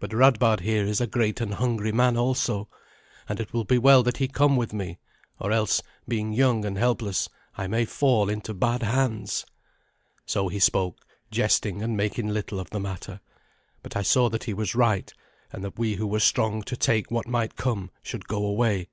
[0.00, 2.68] But Radbard here is a great and hungry man also,
[3.28, 4.98] and it will be well that he come with me;
[5.38, 9.46] or else, being young and helpless, I may fall into bad hands."
[10.26, 10.98] So he spoke,
[11.30, 13.20] jesting and making little of the matter.
[13.80, 15.14] But I saw that he was right,
[15.52, 18.88] and that we who were strong to take what might come should go away.